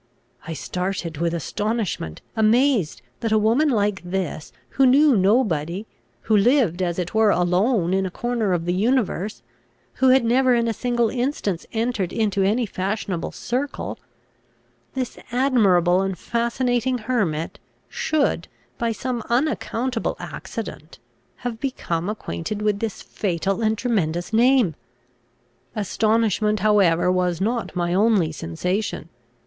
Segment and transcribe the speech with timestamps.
[0.47, 5.85] I started with astonishment, amazed that a woman like this, who knew nobody,
[6.21, 9.43] who lived as it were alone in a corner of the universe,
[10.01, 13.99] who had never in a single instance entered into any fashionable circle,
[14.95, 18.47] this admirable and fascinating hermit, should,
[18.79, 20.97] by some unaccountable accident,
[21.35, 24.73] have become acquainted with this fatal and tremendous name.
[25.75, 29.07] Astonishment however was not my only sensation.